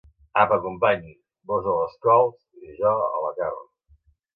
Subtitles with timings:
[0.43, 1.11] Apa, company!,
[1.51, 3.67] vós a les cols i jo a la carn.